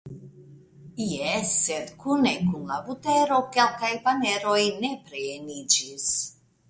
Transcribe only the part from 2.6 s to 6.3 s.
la butero kelkaj paneroj nepre eniĝis.